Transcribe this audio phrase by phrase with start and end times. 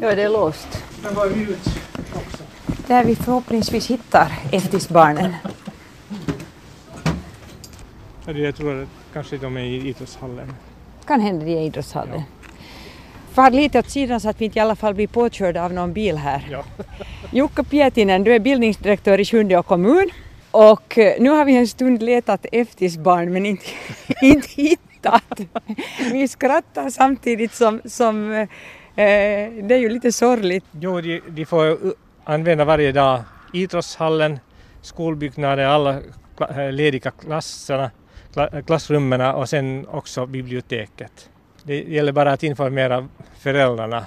[0.00, 0.84] Ja, det är låst.
[1.02, 1.68] Men var är vi ut
[2.14, 2.42] också?
[2.86, 5.34] Där vi förhoppningsvis hittar FTIS-barnen.
[8.26, 10.52] Jag tror att kanske de är i idrottshallen.
[11.06, 12.22] Kan hända de är i idrottshallen.
[13.32, 15.92] Far lite åt sidan så att vi inte i alla fall blir påkörda av någon
[15.92, 16.48] bil här.
[16.50, 16.64] Ja.
[17.32, 20.10] Jukka Pietinen, du är bildningsdirektör i Sjundeå kommun
[20.50, 23.64] och eh, nu har vi en stund letat FTIS-barn men inte,
[24.22, 25.40] inte hittat.
[26.12, 28.48] Vi skrattar samtidigt som, som eh,
[28.96, 30.64] det är ju lite sorgligt.
[30.80, 31.78] Jo, de, de får
[32.24, 34.38] använda varje dag idrottshallen,
[34.82, 36.00] skolbyggnader, alla
[36.50, 37.90] eh, lediga klasserna,
[38.34, 41.30] kla- klassrummen och sen också biblioteket.
[41.62, 43.08] Det gäller bara att informera
[43.40, 44.06] föräldrarna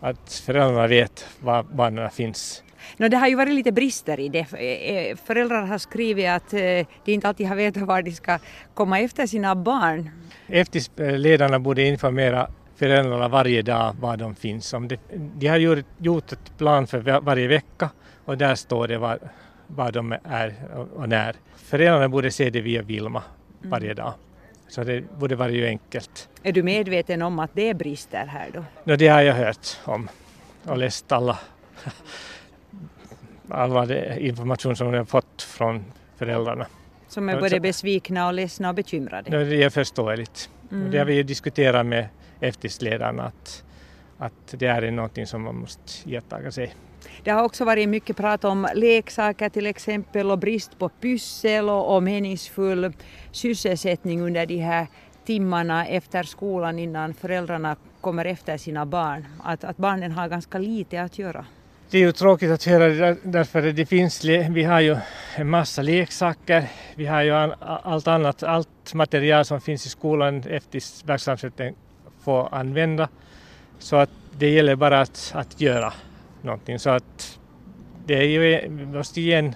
[0.00, 2.62] att föräldrarna vet var barnen finns.
[2.96, 4.38] No, det har ju varit lite brister i det.
[4.38, 6.60] Eh, Föräldrar har skrivit att eh,
[7.04, 8.38] de inte alltid har vetat var de ska
[8.74, 10.10] komma efter sina barn.
[10.48, 14.72] FTIS-ledarna borde informera föräldrarna varje dag var de finns.
[14.74, 17.90] Om det, de har gjort, gjort ett plan för va- varje vecka
[18.24, 19.18] och där står det var,
[19.66, 20.54] var de är
[20.94, 21.36] och- när.
[21.56, 23.22] Föräldrarna borde se det via Vilma
[23.62, 24.12] varje dag.
[24.68, 26.28] Så det borde vara ju enkelt.
[26.42, 28.64] Är du medveten om att det är brister här då?
[28.84, 30.08] No, det har jag hört om
[30.64, 31.38] och läst alla,
[33.48, 35.84] all det information som jag fått från
[36.16, 36.66] föräldrarna.
[37.14, 39.44] Som är både besvikna och ledsna och bekymrade.
[39.44, 40.50] Det är förståeligt.
[40.70, 42.08] Och Det har vi ju diskuterat med
[42.40, 43.64] FTIS-ledarna att,
[44.18, 46.74] att det är någonting som man måste iaktta sig.
[47.24, 51.94] Det har också varit mycket prat om leksaker till exempel och brist på pyssel och,
[51.94, 52.92] och meningsfull
[53.32, 54.86] sysselsättning under de här
[55.26, 59.26] timmarna efter skolan innan föräldrarna kommer efter sina barn.
[59.44, 61.46] Att, att barnen har ganska lite att göra.
[61.90, 64.96] Det är ju tråkigt att höra därför att det finns, vi har ju
[65.36, 71.74] en massa leksaker, vi har ju allt annat, allt material som finns i skolan FTIS-verksamheten
[72.24, 73.08] får använda.
[73.78, 75.92] Så att det gäller bara att, att göra
[76.42, 76.78] någonting.
[76.78, 77.38] Så att
[78.06, 79.54] det är ju, vi måste igen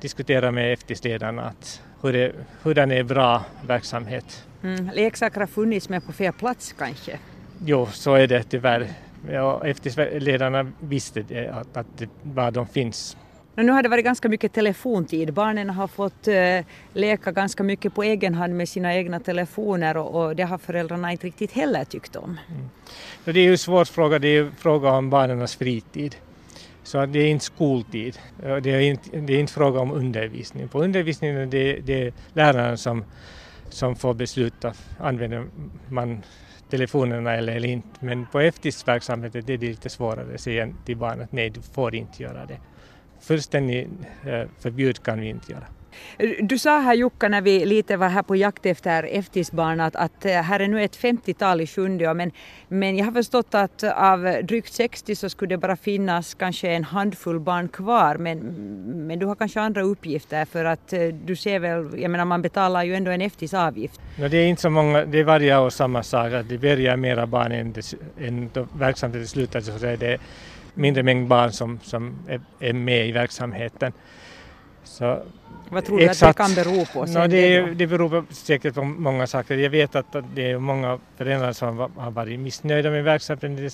[0.00, 4.46] diskutera med FTIS-ledarna att hur, det, hur den är bra verksamhet.
[4.62, 4.90] Mm.
[4.94, 7.18] Leksaker har funnits med på fel plats kanske.
[7.64, 8.88] Jo, så är det tyvärr.
[9.30, 13.16] Ja, FTIS-ledarna visste det, att, att var de finns.
[13.54, 15.32] Men nu har det varit ganska mycket telefontid.
[15.32, 16.60] Barnen har fått eh,
[16.92, 21.12] leka ganska mycket på egen hand med sina egna telefoner och, och det har föräldrarna
[21.12, 22.38] inte riktigt heller tyckt om.
[22.48, 22.68] Mm.
[23.24, 26.16] det är ju en svår fråga, det är ju fråga om barnens fritid.
[26.82, 28.18] Så det är inte skoltid,
[28.62, 30.68] det är inte, det är inte fråga om undervisning.
[30.68, 33.04] På undervisningen det, det är läraren som,
[33.68, 35.46] som får besluta, använder
[35.88, 36.22] man
[36.70, 37.88] telefonerna eller, eller inte.
[38.00, 41.94] Men på efterverksamheten det är det lite svårare att säga till barnet nej, du får
[41.94, 42.58] inte göra det.
[43.24, 43.88] Fullständigt
[44.24, 45.64] eh, förbjud kan vi inte göra.
[46.18, 49.96] Eh, du sa här Jukka när vi lite var här på jakt efter FTIS-barn att,
[49.96, 52.30] att eh, här är nu ett 50-tal i Sjundeå men,
[52.68, 56.84] men jag har förstått att av drygt 60 så skulle det bara finnas kanske en
[56.84, 58.38] handfull barn kvar men,
[59.06, 62.42] men du har kanske andra uppgifter för att eh, du ser väl, jag menar man
[62.42, 64.00] betalar ju ändå en FTIS-avgift.
[64.18, 66.96] No, det är inte så många, det är varje år samma sak, att det börjar
[66.96, 70.18] mera barn än, det, än då verksamheten slutar så är det
[70.74, 73.92] mindre mängd barn som, som är, är med i verksamheten.
[74.84, 75.22] Så,
[75.70, 76.40] Vad tror du Exakt.
[76.40, 77.04] att det kan bero på?
[77.20, 79.56] no, det, är- det beror säkert på många saker.
[79.58, 83.70] Jag vet att det är många föräldrar som har varit missnöjda med verksamheten.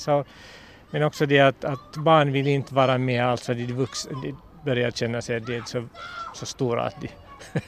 [0.90, 4.18] Men också det att, att barn vill inte vara med, alltså de, vuxna,
[4.64, 5.84] börjar känna sig det är så,
[6.34, 7.08] så stora att de,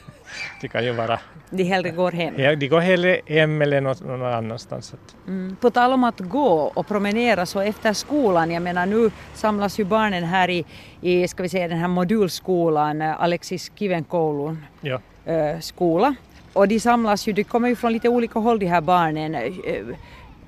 [0.61, 2.33] det kan ju vara, De hellre går hem.
[2.39, 4.93] ja, de går hellre hem eller något, någon annanstans.
[4.93, 5.55] Att, Mm.
[5.61, 9.83] På tal om att gå och promenera så efter skolan, jag menar nu samlas ju
[9.85, 10.65] barnen här i,
[11.01, 14.99] i ska vi säga den här modulskolan, eh, Alexis Kivenkoulun ja.
[15.25, 16.15] eh, skola.
[16.53, 19.35] Och de samlas ju, de kommer ju från lite olika håll de här barnen.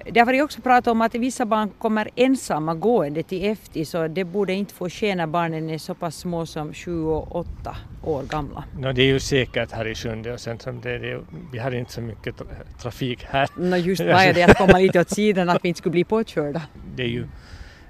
[0.05, 3.85] Eh, Det har varit också prat om att vissa barn kommer ensamma gående till FT
[3.85, 7.35] så det borde inte få ske när barnen är så pass små som sju och
[7.35, 8.63] åtta år gamla.
[8.79, 11.21] No, det är ju säkert här i Sjunde och sen som det, det,
[11.51, 13.49] vi har inte så mycket tra- trafik här.
[13.57, 16.61] No just bara det att komma lite åt sidan att vi inte skulle bli påkörda.
[16.95, 17.27] Det är ju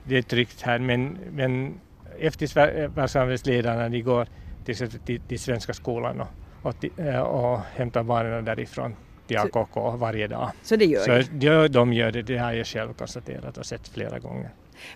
[0.07, 1.73] det är tryggt här men, men
[2.19, 4.27] efterverksamhetsledarna de går
[4.65, 6.27] till, exempel till, till Svenska skolan och,
[6.61, 8.95] och, eh, och hämtar barnen därifrån
[9.27, 10.51] till AKK varje dag.
[10.63, 11.45] Så det gör Så de.
[11.47, 14.49] ja, de gör det, det har jag själv konstaterat och sett flera gånger.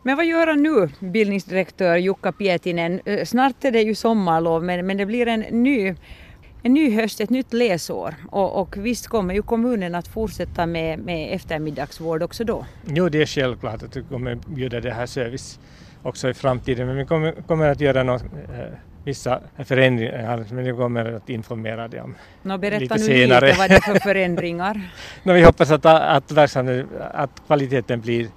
[0.04, 3.02] Men vad gör han nu, bildningsdirektör Jukka Pietinen?
[3.06, 5.96] Eh, Snart är det ju sommarlov men, men det blir en ny,
[6.64, 8.16] en ny höst, ett nytt läsår.
[8.32, 12.66] Och, och visst kommer ju kommunen att fortsätta med, med eftermiddagsvård också då.
[12.88, 15.60] Jo, det är självklart att vi kommer bjuda det här service
[16.04, 18.60] också i framtiden men vi kommer, kommer att göra något, eh,
[19.04, 22.16] vissa förändringar men vi kommer att informera dig om.
[22.42, 23.48] Nå, berätta Lite nu senare.
[23.48, 24.82] lite vad det är för förändringar.
[25.24, 26.38] No, vi hoppas att, att,
[27.12, 28.28] att kvaliteten blir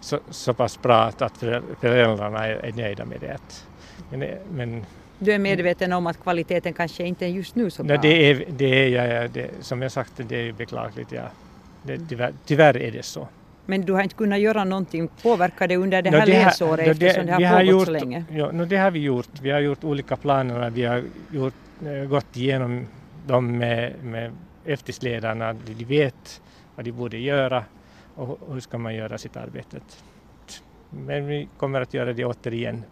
[0.00, 1.38] så, så pass bra att, att
[1.80, 3.38] föräldrarna är, är nöjda med det.
[4.10, 4.84] Men, men
[5.18, 7.96] du är medveten om att kvaliteten kanske inte är just nu så bra?
[7.96, 8.88] No, det är, det är
[9.22, 11.12] ja, det, som jag sagt, det är beklagligt.
[11.12, 11.22] Ja.
[11.82, 13.28] Det, tyvärr, tyvärr är det så.
[13.66, 16.88] Men du har inte kunnat göra någonting, påverka det under det här no, det läsåret
[16.88, 18.24] eftersom det har pågått gjort, så länge?
[18.30, 19.40] Ja, no, det har vi gjort.
[19.42, 21.54] Vi har gjort olika planer, vi har gjort,
[21.86, 22.86] eh, gått igenom
[23.26, 24.32] dem med, med
[24.64, 25.52] FTIS-ledarna.
[25.52, 26.40] De vet
[26.76, 27.64] vad de borde göra
[28.14, 29.80] och hur ska man göra sitt arbete.
[30.90, 32.84] Men vi kommer att göra det återigen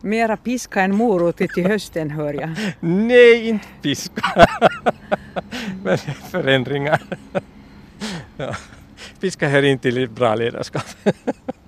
[0.00, 2.50] Mera piska än morot till hösten hör jag.
[2.80, 4.22] Nej, inte piska.
[5.82, 5.98] Men
[6.30, 7.02] förändringar.
[8.36, 8.54] Ja.
[9.26, 10.86] Piska här inte till bra ledarskap.